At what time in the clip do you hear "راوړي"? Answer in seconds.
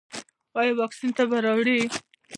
1.45-1.79